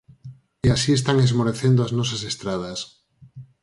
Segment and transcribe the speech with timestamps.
[0.65, 2.79] E así están esmorecendo as nosas estradas.